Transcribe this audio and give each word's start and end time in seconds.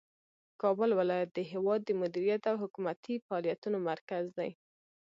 کابل 0.61 0.89
ولایت 0.99 1.29
د 1.33 1.39
هیواد 1.51 1.79
د 1.85 1.89
مدیریت 2.01 2.43
او 2.51 2.55
حکومتي 2.63 3.13
فعالیتونو 3.25 3.77
مرکز 3.89 4.23
دی. 4.37 4.51